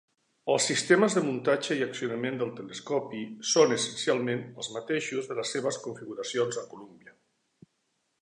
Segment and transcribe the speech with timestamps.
[0.51, 5.79] Els sistemes de muntatge i accionament del telescopi són essencialment els mateixos de les seves
[5.83, 7.17] configuracions a Columbia.